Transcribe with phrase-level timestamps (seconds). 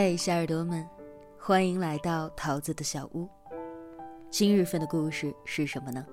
[0.00, 0.88] 嘿，小耳朵们，
[1.36, 3.28] 欢迎来到桃子的小屋。
[4.30, 6.06] 今日份的故事是什么呢？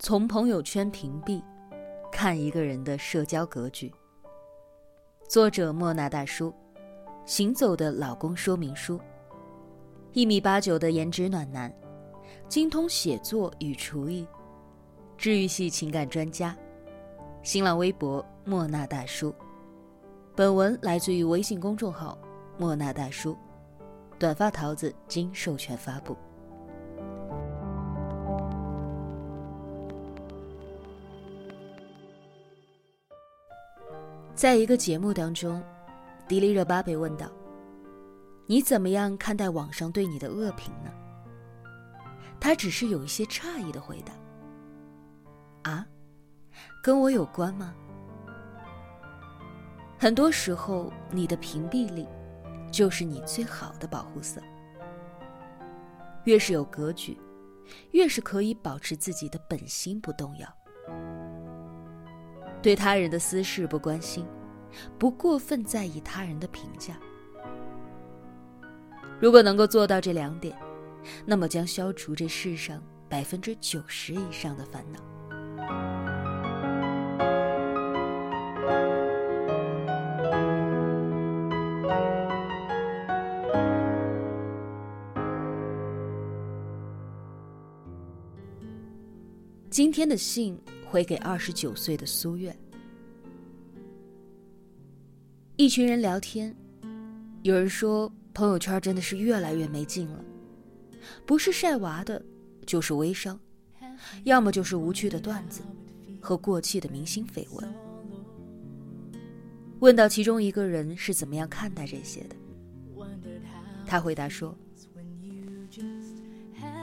[0.00, 1.40] 从朋友圈屏蔽，
[2.10, 3.94] 看一个人的社交格局。
[5.28, 6.52] 作者莫那大叔，
[7.24, 9.00] 行走的老公说明书。
[10.12, 11.72] 一米八九的颜值暖男，
[12.48, 14.26] 精通写作与厨艺，
[15.16, 16.56] 治愈系情感专家。
[17.44, 19.32] 新浪微博莫那大叔。
[20.38, 22.16] 本文来自于微信公众号
[22.56, 23.36] “莫那大叔”，
[24.20, 26.16] 短发桃子经授权发布。
[34.32, 35.60] 在一个节目当中，
[36.28, 37.26] 迪丽热巴被问到
[38.46, 40.92] ：“你怎么样看待网上对你的恶评呢？”
[42.38, 44.12] 她只是有一些诧异的回答
[45.68, 45.84] ：“啊，
[46.80, 47.74] 跟我有关吗？”
[49.98, 52.06] 很多时候，你的屏蔽力，
[52.70, 54.40] 就是你最好的保护色。
[56.24, 57.18] 越是有格局，
[57.90, 60.48] 越是可以保持自己的本心不动摇，
[62.62, 64.24] 对他人的私事不关心，
[64.98, 66.96] 不过分在意他人的评价。
[69.18, 70.56] 如果能够做到这两点，
[71.26, 75.00] 那么将消除这世上百分之九十以上的烦恼。
[89.78, 92.52] 今天的信回给二十九岁的苏月。
[95.54, 96.52] 一群人聊天，
[97.44, 100.24] 有人说朋友圈真的是越来越没劲了，
[101.24, 102.20] 不是晒娃的，
[102.66, 103.38] 就是微商，
[104.24, 105.62] 要么就是无趣的段子
[106.20, 107.72] 和过气的明星绯闻。
[109.78, 112.34] 问到其中一个人是怎么样看待这些的，
[113.86, 114.58] 他回答说：“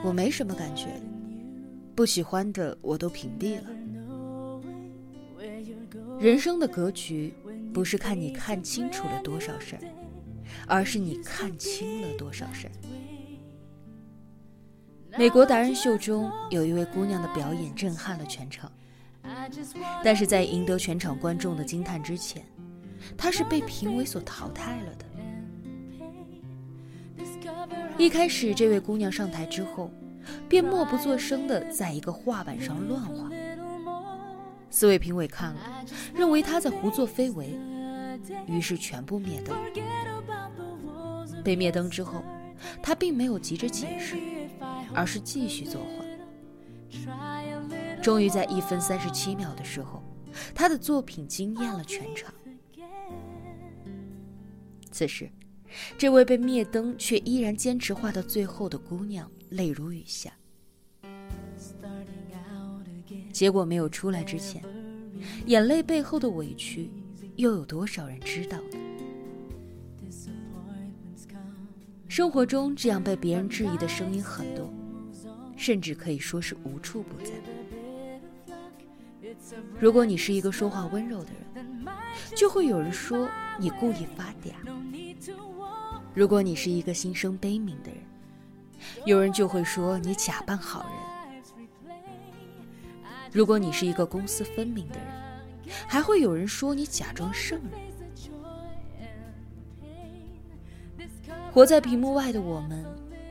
[0.02, 0.98] 我没什么感觉。”
[1.96, 3.64] 不喜欢的我都屏蔽了。
[6.20, 7.32] 人生的格局，
[7.72, 9.82] 不是看你看清楚了多少事儿，
[10.66, 12.72] 而是你看清了多少事儿。
[15.18, 18.70] 美国达人秀中有一位姑娘的表演震撼了全场，
[20.04, 22.44] 但是在赢得全场观众的惊叹之前，
[23.16, 25.06] 她是被评委所淘汰了的。
[27.96, 29.90] 一开始，这位姑娘上台之后。
[30.48, 33.30] 便默不作声地在一个画板上乱画。
[34.70, 35.84] 四位评委看了，
[36.14, 37.58] 认为他在胡作非为，
[38.46, 39.56] 于是全部灭灯。
[41.42, 42.22] 被灭灯之后，
[42.82, 44.16] 他并没有急着解释，
[44.92, 46.04] 而是继续作画。
[48.02, 50.02] 终于在一分三十七秒的时候，
[50.54, 52.32] 他的作品惊艳了全场。
[54.90, 55.30] 此时，
[55.96, 59.30] 这位被灭灯却依然坚持画到最后的姑娘。
[59.50, 60.32] 泪如雨下，
[63.32, 64.62] 结果没有出来之前，
[65.46, 66.90] 眼泪背后的委屈，
[67.36, 68.78] 又有多少人知道呢？
[72.08, 74.72] 生活中这样被别人质疑的声音很多，
[75.56, 77.32] 甚至可以说是无处不在。
[79.78, 81.66] 如果你是一个说话温柔的人，
[82.34, 83.28] 就会有人说
[83.58, 84.54] 你故意发嗲；
[86.14, 88.00] 如果你是一个心生悲悯的人，
[89.04, 90.92] 有人就会说你假扮好人。
[93.32, 95.06] 如果你是一个公私分明的人，
[95.86, 97.80] 还会有人说你假装圣人。
[101.52, 102.84] 活在屏幕外的我们，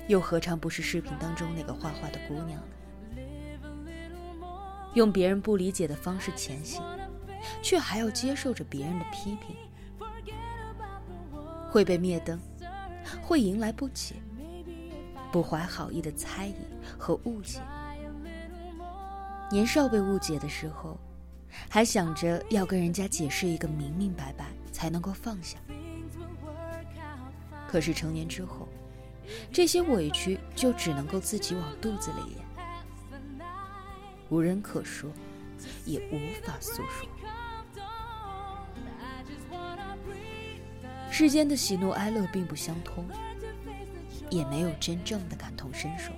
[0.07, 2.67] 又何尝不是视频当中那个画画的姑娘呢？
[4.93, 6.81] 用别人不理解的方式前行，
[7.61, 9.55] 却还要接受着别人的批评，
[11.69, 12.39] 会被灭灯，
[13.21, 14.15] 会迎来不解。
[15.35, 16.55] 不怀好意的猜疑
[16.97, 17.59] 和误解，
[19.51, 20.97] 年少被误解的时候，
[21.69, 25.57] 还想着要跟人家解释一个明明白白才能够放下。
[27.67, 28.69] 可是成年之后，
[29.51, 33.43] 这些委屈就只能够自己往肚子里咽，
[34.29, 35.11] 无人可说，
[35.83, 37.09] 也无法诉说。
[41.11, 43.05] 世间的喜怒哀乐并不相通。
[44.29, 46.11] 也没有真正的感同身受。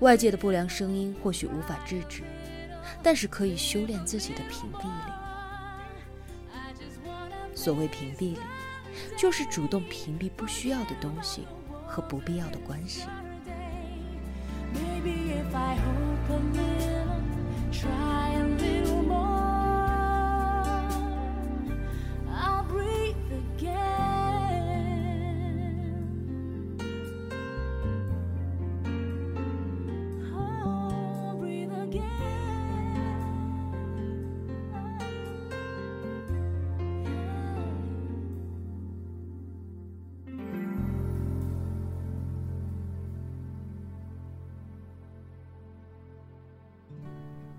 [0.00, 2.22] 外界的不良声音或许无法制止，
[3.02, 5.12] 但是可以修炼自己的屏蔽力。
[7.54, 8.38] 所谓屏蔽力，
[9.16, 11.46] 就是主动屏蔽不需要的东西
[11.86, 13.02] 和不必要的关系。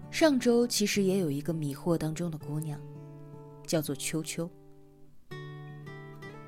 [0.09, 2.79] 上周其实也有一个迷惑当中的姑娘，
[3.65, 4.49] 叫做秋秋。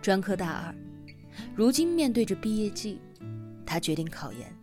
[0.01, 0.75] 专科大二，
[1.55, 2.99] 如今面对着毕业季，
[3.65, 4.55] 她决定考研。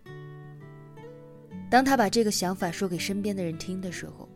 [1.71, 4.29] 当她把这个想法说给身边的人听的时候，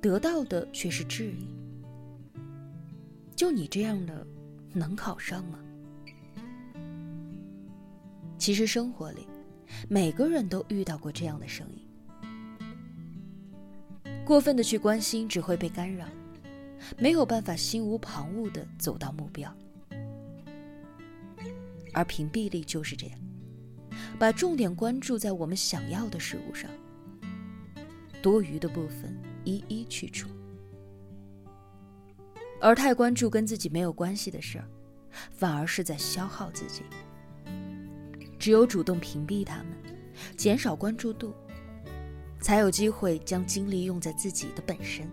[0.00, 1.48] 得到的却是质疑
[3.36, 4.26] ：“就你这样的，
[4.72, 5.58] 能考上吗？”
[8.36, 9.26] 其实生活里，
[9.88, 11.83] 每个人都遇到过这样的声音。
[14.24, 16.06] 过分的去关心，只会被干扰，
[16.98, 19.54] 没有办法心无旁骛的走到目标。
[21.92, 23.18] 而屏蔽力就是这样，
[24.18, 26.70] 把重点关注在我们想要的事物上，
[28.22, 30.28] 多余的部分一一去除。
[32.60, 34.66] 而太关注跟自己没有关系的事儿，
[35.30, 36.82] 反而是在消耗自己。
[38.38, 39.66] 只有主动屏蔽他们，
[40.34, 41.34] 减少关注度，
[42.44, 45.10] 才有机会将精力用在自己的本身。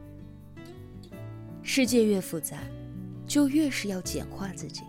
[1.63, 2.57] 世界越复杂，
[3.25, 4.81] 就越是要简化自己。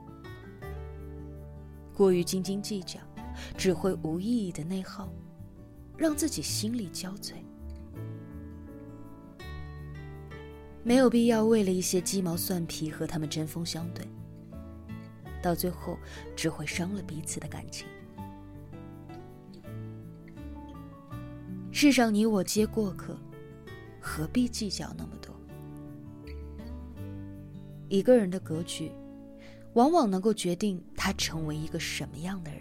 [1.94, 2.98] 过于斤斤计较，
[3.56, 5.08] 只会无意义的内耗，
[5.96, 7.34] 让自己心力交瘁。
[10.82, 14.04] 没有必要为了一些鸡毛蒜皮和他们针锋相对，
[15.40, 15.96] 到最后
[16.34, 17.86] 只会伤了彼此的感情。
[21.74, 23.18] 世上你我皆过客，
[23.98, 25.34] 何必计较那么多？
[27.88, 28.92] 一个人的格局，
[29.72, 32.60] 往往能够决定他成为一个什么样的人。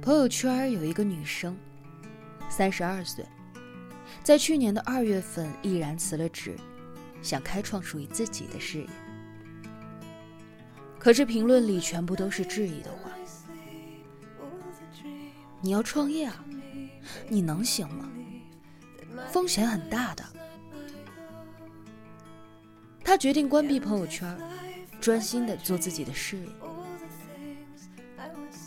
[0.00, 1.56] 朋友圈有一个女生，
[2.48, 3.26] 三十二岁，
[4.22, 6.54] 在去年的二月份毅然辞了职，
[7.22, 8.88] 想开创属于自己的事业。
[10.96, 13.09] 可是评论里全部都是质疑的话。
[15.62, 16.44] 你要创业啊？
[17.28, 18.10] 你能行吗？
[19.30, 20.24] 风险很大的。
[23.04, 24.38] 他决定关闭朋友圈，
[25.00, 26.48] 专心的做自己的事业。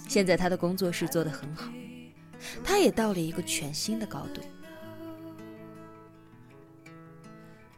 [0.08, 1.72] 现在他的工作室做得很好，
[2.64, 4.42] 他也到了一个全新的高度。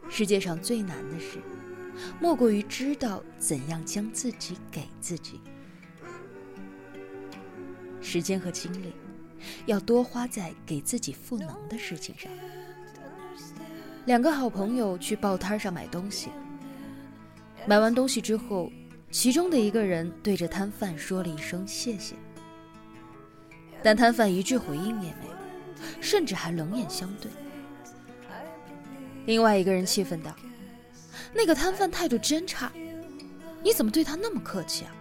[0.10, 1.42] 世界上最难的事，
[2.20, 5.40] 莫过于知道怎样将自己给自己，
[8.02, 8.94] 时间和精力。
[9.66, 12.32] 要多花在给自己赋能的事情上。
[14.06, 16.30] 两个好朋友去报摊上买东西，
[17.66, 18.72] 买完东西之后，
[19.10, 22.16] 其中的一个人对着摊贩说了一声谢谢，
[23.82, 25.36] 但摊贩一句回应也没有，
[26.02, 27.32] 甚至还冷眼相对。
[29.26, 30.36] 另外一个人气愤道
[31.34, 32.72] ：“那个摊贩态度真差，
[33.64, 34.96] 你怎么对他那么客气啊？”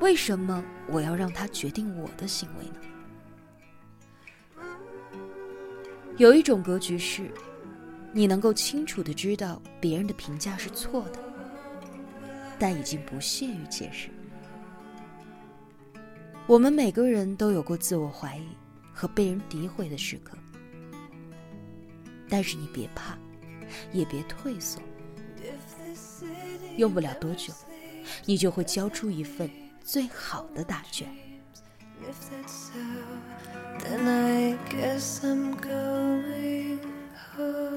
[0.00, 2.74] 为什么我要让他决定我的行为呢？
[6.16, 7.30] 有一种格局是，
[8.12, 11.18] 你能够清楚的知道别人的评价是错的，
[12.58, 14.08] 但已经不屑于解释。
[16.46, 18.48] 我们每个人都有过自我怀疑
[18.92, 20.36] 和被人诋毁的时刻，
[22.28, 23.18] 但是你别怕，
[23.92, 24.80] 也别退缩，
[26.78, 27.52] 用不了多久，
[28.24, 29.48] 你就会交出一份。
[29.84, 31.08] 最好的答卷。
[33.80, 36.80] Then I guess I'm going
[37.36, 37.69] home.